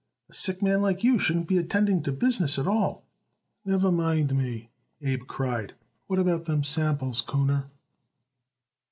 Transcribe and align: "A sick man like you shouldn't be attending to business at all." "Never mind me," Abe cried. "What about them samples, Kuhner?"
"A 0.31 0.33
sick 0.33 0.63
man 0.63 0.81
like 0.81 1.03
you 1.03 1.19
shouldn't 1.19 1.47
be 1.47 1.59
attending 1.59 2.01
to 2.01 2.11
business 2.11 2.57
at 2.57 2.65
all." 2.65 3.03
"Never 3.63 3.91
mind 3.91 4.35
me," 4.35 4.71
Abe 5.03 5.27
cried. 5.27 5.75
"What 6.07 6.17
about 6.17 6.45
them 6.45 6.63
samples, 6.63 7.21
Kuhner?" 7.21 7.65